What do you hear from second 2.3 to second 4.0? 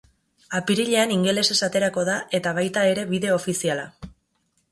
eta baita ere bideo ofiziala.